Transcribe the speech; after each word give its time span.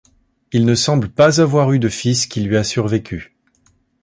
Il 0.51 0.65
ne 0.65 0.73
semble 0.73 1.09
pas 1.11 1.41
avoir 1.41 1.71
eu 1.73 1.77
de 1.77 1.87
fils 1.87 2.25
qui 2.25 2.41
lui 2.41 2.57
a 2.57 2.63
survécu. 2.63 3.35